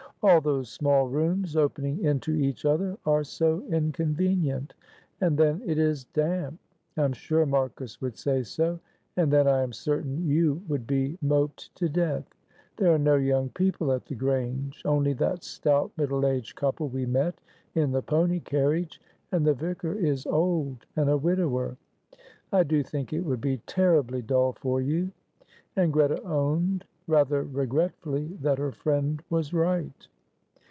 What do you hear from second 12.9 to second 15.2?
are no young people at the Grange. Only